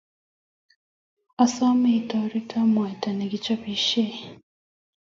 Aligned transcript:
Asome 1.43 1.89
itoreto 1.99 2.55
mwaita 2.71 3.09
ne 3.13 3.25
kichopisie 3.31 4.07